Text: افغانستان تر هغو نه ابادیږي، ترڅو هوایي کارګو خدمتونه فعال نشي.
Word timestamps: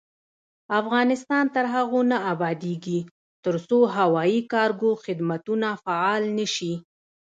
افغانستان 0.79 1.45
تر 1.55 1.65
هغو 1.73 1.99
نه 2.11 2.17
ابادیږي، 2.33 2.99
ترڅو 3.45 3.79
هوایي 3.97 4.39
کارګو 4.53 4.91
خدمتونه 5.03 5.67
فعال 5.83 6.23
نشي. 6.37 6.73